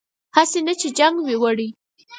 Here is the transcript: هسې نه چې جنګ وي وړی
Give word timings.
هسې 0.35 0.59
نه 0.67 0.73
چې 0.79 0.87
جنګ 0.97 1.15
وي 1.25 1.35
وړی 1.41 1.67